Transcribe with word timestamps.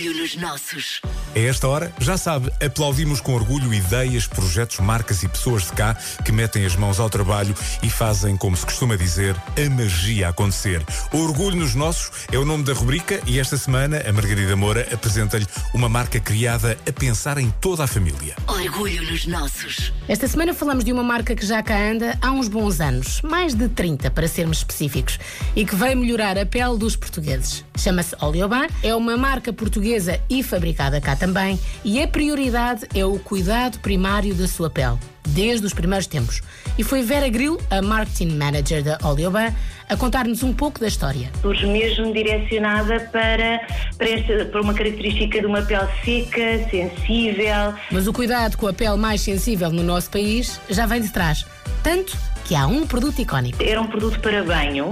Orgulho 0.00 0.22
nos 0.22 0.34
nossos. 0.36 1.02
A 1.36 1.38
esta 1.38 1.68
hora, 1.68 1.92
já 2.00 2.16
sabe, 2.16 2.50
aplaudimos 2.64 3.20
com 3.20 3.34
orgulho 3.34 3.74
ideias, 3.74 4.26
projetos, 4.26 4.78
marcas 4.78 5.22
e 5.22 5.28
pessoas 5.28 5.64
de 5.64 5.72
cá 5.72 5.94
que 6.24 6.32
metem 6.32 6.64
as 6.64 6.74
mãos 6.74 6.98
ao 6.98 7.10
trabalho 7.10 7.54
e 7.82 7.90
fazem, 7.90 8.34
como 8.34 8.56
se 8.56 8.64
costuma 8.64 8.96
dizer, 8.96 9.36
a 9.36 9.70
magia 9.70 10.30
acontecer. 10.30 10.82
Orgulho 11.12 11.56
nos 11.56 11.74
Nossos 11.74 12.10
é 12.32 12.38
o 12.38 12.46
nome 12.46 12.64
da 12.64 12.72
rubrica 12.72 13.20
e 13.26 13.38
esta 13.38 13.58
semana 13.58 14.02
a 14.08 14.10
Margarida 14.10 14.56
Moura 14.56 14.88
apresenta-lhe 14.90 15.46
uma 15.74 15.88
marca 15.88 16.18
criada 16.18 16.78
a 16.88 16.92
pensar 16.92 17.36
em 17.36 17.50
toda 17.60 17.84
a 17.84 17.86
família. 17.86 18.34
Orgulho 18.46 19.02
nos 19.02 19.26
nossos. 19.26 19.92
Esta 20.08 20.26
semana 20.26 20.54
falamos 20.54 20.82
de 20.82 20.94
uma 20.94 21.04
marca 21.04 21.36
que 21.36 21.44
já 21.44 21.62
cá 21.62 21.76
anda 21.76 22.16
há 22.22 22.30
uns 22.30 22.48
bons 22.48 22.80
anos, 22.80 23.20
mais 23.20 23.54
de 23.54 23.68
30 23.68 24.10
para 24.10 24.26
sermos 24.26 24.58
específicos, 24.58 25.18
e 25.54 25.66
que 25.66 25.76
veio 25.76 25.98
melhorar 25.98 26.38
a 26.38 26.46
pele 26.46 26.78
dos 26.78 26.96
portugueses. 26.96 27.68
Chama-se 27.80 28.14
Oleoban, 28.20 28.66
é 28.82 28.94
uma 28.94 29.16
marca 29.16 29.54
portuguesa 29.54 30.20
e 30.28 30.42
fabricada 30.42 31.00
cá 31.00 31.16
também, 31.16 31.58
e 31.82 32.02
a 32.02 32.06
prioridade 32.06 32.86
é 32.94 33.06
o 33.06 33.18
cuidado 33.18 33.78
primário 33.78 34.34
da 34.34 34.46
sua 34.46 34.68
pele, 34.68 34.98
desde 35.26 35.64
os 35.64 35.72
primeiros 35.72 36.06
tempos. 36.06 36.42
E 36.76 36.84
foi 36.84 37.00
Vera 37.00 37.30
Grill, 37.30 37.58
a 37.70 37.80
marketing 37.80 38.36
manager 38.36 38.84
da 38.84 38.98
Oleoban, 39.02 39.54
a 39.88 39.96
contar-nos 39.96 40.42
um 40.42 40.52
pouco 40.52 40.78
da 40.78 40.88
história. 40.88 41.30
surge 41.40 41.64
mesmo 41.64 42.12
direcionada 42.12 43.00
para, 43.10 43.66
para, 43.96 44.10
esta, 44.10 44.44
para 44.44 44.60
uma 44.60 44.74
característica 44.74 45.40
de 45.40 45.46
uma 45.46 45.62
pele 45.62 45.88
seca, 46.04 46.68
sensível. 46.70 47.74
Mas 47.90 48.06
o 48.06 48.12
cuidado 48.12 48.58
com 48.58 48.66
a 48.66 48.74
pele 48.74 48.98
mais 48.98 49.22
sensível 49.22 49.70
no 49.70 49.82
nosso 49.82 50.10
país 50.10 50.60
já 50.68 50.84
vem 50.84 51.00
de 51.00 51.08
trás. 51.08 51.46
Tanto 51.82 52.14
que 52.50 52.56
há 52.56 52.66
um 52.66 52.84
produto 52.84 53.20
icónico. 53.20 53.62
Era 53.62 53.80
um 53.80 53.86
produto 53.86 54.18
para 54.18 54.42
banho, 54.42 54.90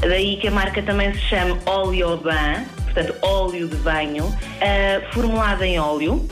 daí 0.00 0.38
que 0.38 0.48
a 0.48 0.50
marca 0.50 0.82
também 0.82 1.14
se 1.14 1.20
chama 1.20 1.56
Oleoban, 1.64 2.64
portanto 2.82 3.14
óleo 3.22 3.68
de 3.68 3.76
banho, 3.76 4.24
ah, 4.60 5.12
formulado 5.12 5.62
em 5.62 5.78
óleo. 5.78 6.28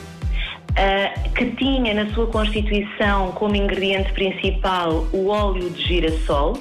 ah, 0.75 1.17
que 1.29 1.45
tinha 1.51 1.93
na 1.93 2.13
sua 2.13 2.27
constituição 2.27 3.31
como 3.31 3.55
ingrediente 3.55 4.11
principal 4.11 5.07
o 5.13 5.27
óleo 5.29 5.69
de 5.69 5.81
girassol, 5.81 6.59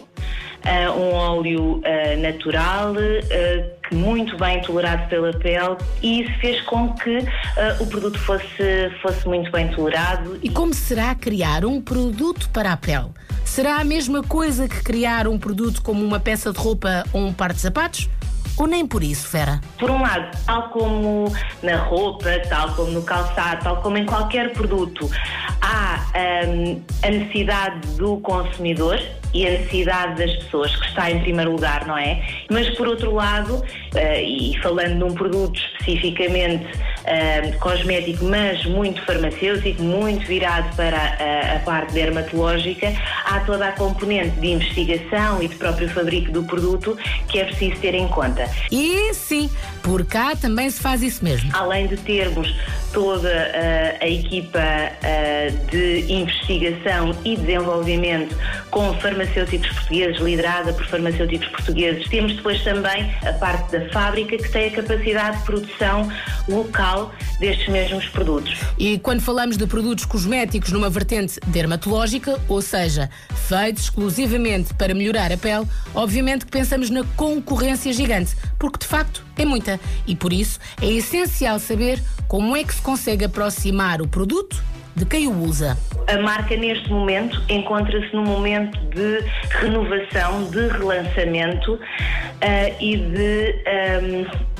um 0.96 1.12
óleo 1.12 1.82
ah, 1.84 2.16
natural, 2.16 2.94
ah, 2.94 3.88
que 3.88 3.94
muito 3.94 4.36
bem 4.38 4.60
tolerado 4.62 5.08
pela 5.08 5.32
pele, 5.32 5.76
e 6.02 6.22
isso 6.22 6.32
fez 6.40 6.60
com 6.62 6.92
que 6.94 7.18
o 7.80 7.86
produto 7.86 8.18
fosse, 8.18 8.90
fosse 9.02 9.28
muito 9.28 9.50
bem 9.50 9.68
tolerado. 9.68 10.38
E 10.42 10.48
como 10.48 10.72
será 10.72 11.14
criar 11.14 11.64
um 11.64 11.80
produto 11.80 12.48
para 12.50 12.72
a 12.72 12.76
pele? 12.76 13.10
Será 13.44 13.76
a 13.76 13.84
mesma 13.84 14.22
coisa 14.22 14.66
que 14.66 14.82
criar 14.82 15.28
um 15.28 15.38
produto 15.38 15.82
como 15.82 16.02
uma 16.04 16.18
peça 16.18 16.52
de 16.52 16.58
roupa 16.58 17.04
ou 17.12 17.20
um 17.20 17.32
par 17.32 17.52
de 17.52 17.60
sapatos? 17.60 18.08
Ou 18.56 18.66
nem 18.66 18.86
por 18.86 19.02
isso, 19.02 19.28
Fera? 19.28 19.60
Por 19.78 19.90
um 19.90 20.00
lado, 20.00 20.36
tal 20.46 20.68
como 20.68 21.32
na 21.62 21.76
roupa, 21.76 22.30
tal 22.48 22.72
como 22.74 22.92
no 22.92 23.02
calçado, 23.02 23.64
tal 23.64 23.82
como 23.82 23.98
em 23.98 24.06
qualquer 24.06 24.52
produto, 24.52 25.10
há 25.60 26.06
hum, 26.46 26.80
a 27.02 27.10
necessidade 27.10 27.86
do 27.96 28.18
consumidor 28.18 29.00
e 29.34 29.46
a 29.46 29.50
necessidade 29.50 30.24
das 30.24 30.34
pessoas, 30.36 30.74
que 30.76 30.86
está 30.86 31.10
em 31.10 31.20
primeiro 31.20 31.50
lugar, 31.50 31.86
não 31.86 31.98
é? 31.98 32.24
Mas 32.50 32.70
por 32.70 32.86
outro 32.86 33.12
lado, 33.12 33.62
eh, 33.94 34.22
e 34.22 34.58
falando 34.62 34.98
de 34.98 35.04
um 35.04 35.14
produto 35.14 35.58
especificamente 35.58 36.66
hum, 37.06 37.58
cosmético, 37.58 38.24
mas 38.24 38.64
muito 38.64 39.02
farmacêutico, 39.02 39.82
muito 39.82 40.26
virado 40.26 40.74
para 40.76 40.96
a, 40.96 41.56
a 41.56 41.60
parte 41.60 41.92
dermatológica, 41.92 42.92
há 43.24 43.40
toda 43.40 43.68
a 43.68 43.72
componente 43.72 44.38
de 44.40 44.48
investigação 44.48 45.42
e 45.42 45.48
de 45.48 45.54
próprio 45.56 45.88
fabrico 45.88 46.32
do 46.32 46.42
produto 46.44 46.96
que 47.28 47.38
é 47.38 47.44
preciso 47.44 47.76
ter 47.80 47.94
em 47.94 48.08
conta. 48.08 48.48
E 48.70 49.12
sim, 49.14 49.50
por 49.82 50.04
cá 50.04 50.34
também 50.36 50.68
se 50.70 50.80
faz 50.80 51.02
isso 51.02 51.24
mesmo. 51.24 51.50
Além 51.54 51.86
de 51.86 51.96
termos 51.96 52.54
toda 52.94 53.28
eh, 53.28 53.98
a 54.00 54.08
equipa 54.08 54.60
eh, 54.60 55.52
de 55.70 56.12
investigação 56.12 57.10
e 57.24 57.36
desenvolvimento 57.36 58.36
com 58.70 58.94
farmacêuticos 59.00 59.68
portugueses, 59.70 60.20
liderada 60.20 60.72
por 60.72 60.86
farmacêuticos 60.86 61.48
portugueses, 61.48 62.08
temos 62.08 62.36
depois 62.36 62.62
também 62.62 63.12
a 63.26 63.32
parte 63.32 63.72
da 63.72 63.88
fábrica 63.90 64.36
que 64.36 64.48
tem 64.48 64.68
a 64.68 64.70
capacidade 64.70 65.38
de 65.38 65.44
produção 65.44 66.08
local 66.48 66.93
destes 67.38 67.68
mesmos 67.68 68.06
produtos. 68.06 68.58
E 68.78 68.98
quando 68.98 69.20
falamos 69.20 69.56
de 69.56 69.66
produtos 69.66 70.04
cosméticos 70.04 70.72
numa 70.72 70.88
vertente 70.88 71.38
dermatológica, 71.46 72.40
ou 72.48 72.62
seja, 72.62 73.10
feitos 73.48 73.84
exclusivamente 73.84 74.72
para 74.74 74.94
melhorar 74.94 75.32
a 75.32 75.36
pele, 75.36 75.66
obviamente 75.94 76.46
que 76.46 76.50
pensamos 76.50 76.90
na 76.90 77.04
concorrência 77.16 77.92
gigante, 77.92 78.34
porque 78.58 78.78
de 78.78 78.86
facto 78.86 79.24
é 79.36 79.44
muita. 79.44 79.80
E 80.06 80.14
por 80.14 80.32
isso 80.32 80.58
é 80.80 80.86
essencial 80.86 81.58
saber 81.58 82.02
como 82.28 82.56
é 82.56 82.64
que 82.64 82.74
se 82.74 82.82
consegue 82.82 83.24
aproximar 83.24 84.00
o 84.00 84.08
produto 84.08 84.62
de 84.96 85.04
quem 85.04 85.26
o 85.26 85.42
usa. 85.42 85.76
A 86.06 86.18
marca, 86.18 86.56
neste 86.56 86.88
momento, 86.88 87.42
encontra-se 87.48 88.14
num 88.14 88.24
momento 88.24 88.78
de 88.90 89.24
renovação, 89.58 90.44
de 90.50 90.68
relançamento 90.68 91.78
ah, 92.40 92.68
e 92.80 92.96
de 92.96 93.54
ahm, 93.66 94.53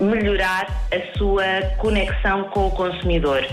melhorar 0.00 0.66
a 0.92 1.18
sua 1.18 1.44
conexão 1.78 2.44
com 2.44 2.66
o 2.66 2.70
consumidor. 2.70 3.44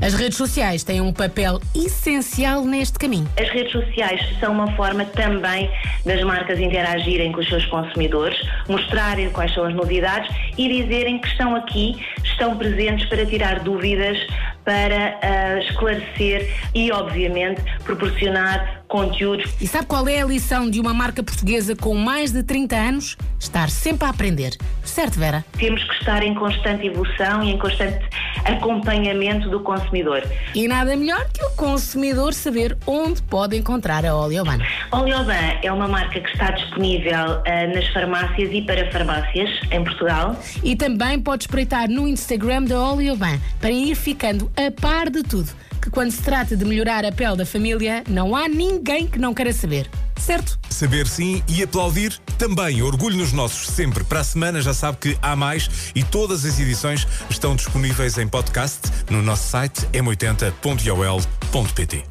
As 0.00 0.14
redes 0.14 0.36
sociais 0.36 0.82
têm 0.82 1.00
um 1.00 1.12
papel 1.12 1.60
essencial 1.74 2.64
neste 2.64 2.98
caminho. 2.98 3.28
As 3.38 3.48
redes 3.50 3.72
sociais 3.72 4.20
são 4.40 4.52
uma 4.52 4.72
forma 4.76 5.04
também 5.04 5.70
das 6.04 6.22
marcas 6.22 6.58
interagirem 6.58 7.32
com 7.32 7.40
os 7.40 7.48
seus 7.48 7.64
consumidores, 7.66 8.40
mostrarem 8.68 9.30
quais 9.30 9.52
são 9.52 9.64
as 9.64 9.74
novidades 9.74 10.34
e 10.56 10.68
dizerem 10.68 11.18
que 11.18 11.28
estão 11.28 11.54
aqui, 11.54 11.96
estão 12.24 12.56
presentes 12.56 13.06
para 13.08 13.24
tirar 13.26 13.60
dúvidas, 13.60 14.18
para 14.64 15.18
ah, 15.22 15.58
esclarecer 15.60 16.50
e, 16.74 16.90
obviamente, 16.92 17.62
proporcionar 17.84 18.82
conteúdos 18.88 19.50
E 19.60 19.66
sabe 19.66 19.86
qual 19.86 20.06
é 20.08 20.20
a 20.20 20.24
lição 20.24 20.68
de 20.68 20.80
uma 20.80 20.92
marca 20.92 21.22
portuguesa 21.22 21.76
com 21.76 21.94
mais 21.94 22.32
de 22.32 22.42
30 22.42 22.76
anos? 22.76 23.16
Estar 23.38 23.70
sempre 23.70 24.06
a 24.06 24.10
aprender. 24.10 24.56
Certo, 24.84 25.18
Vera? 25.18 25.44
temos 25.56 25.82
que 25.84 25.92
estar 25.94 26.22
em 26.22 26.34
constante 26.34 26.86
evolução 26.86 27.42
e 27.42 27.50
em 27.50 27.58
constante 27.58 28.04
acompanhamento 28.44 29.48
do 29.48 29.60
consumidor. 29.60 30.22
E 30.54 30.66
nada 30.66 30.96
melhor 30.96 31.26
que 31.32 31.44
o 31.44 31.50
consumidor 31.50 32.34
saber 32.34 32.76
onde 32.86 33.22
pode 33.22 33.56
encontrar 33.56 34.04
a 34.04 34.14
Oleoban. 34.14 34.58
Oleoban 34.92 35.58
é 35.62 35.72
uma 35.72 35.88
marca 35.88 36.20
que 36.20 36.30
está 36.30 36.50
disponível 36.50 37.14
ah, 37.14 37.66
nas 37.74 37.86
farmácias 37.88 38.50
e 38.52 38.62
para 38.62 38.90
farmácias 38.90 39.50
em 39.70 39.84
Portugal. 39.84 40.36
E 40.62 40.76
também 40.76 41.20
pode 41.20 41.44
espreitar 41.44 41.88
no 41.88 42.08
Instagram 42.08 42.64
da 42.64 42.78
Oleoban 42.78 43.38
para 43.60 43.70
ir 43.70 43.94
ficando 43.94 44.50
a 44.56 44.70
par 44.70 45.10
de 45.10 45.22
tudo. 45.22 45.50
Que 45.80 45.90
quando 45.90 46.10
se 46.10 46.22
trata 46.22 46.56
de 46.56 46.64
melhorar 46.64 47.04
a 47.06 47.12
pele 47.12 47.36
da 47.36 47.46
família, 47.46 48.04
não 48.06 48.36
há 48.36 48.46
ninguém 48.46 49.06
que 49.06 49.18
não 49.18 49.32
queira 49.32 49.52
saber. 49.52 49.88
Certo? 50.20 50.58
Saber 50.68 51.06
sim 51.06 51.42
e 51.48 51.62
aplaudir 51.62 52.12
também. 52.38 52.82
Orgulho 52.82 53.16
nos 53.16 53.32
nossos 53.32 53.68
sempre. 53.68 54.04
Para 54.04 54.20
a 54.20 54.24
semana 54.24 54.60
já 54.60 54.74
sabe 54.74 54.98
que 54.98 55.18
há 55.22 55.34
mais 55.34 55.90
e 55.94 56.04
todas 56.04 56.44
as 56.44 56.60
edições 56.60 57.08
estão 57.28 57.56
disponíveis 57.56 58.18
em 58.18 58.28
podcast 58.28 58.80
no 59.10 59.22
nosso 59.22 59.48
site 59.48 59.86
m80.ol.pt. 59.92 62.04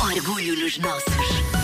Orgulho 0.00 0.58
nos 0.58 0.78
nossos. 0.78 1.59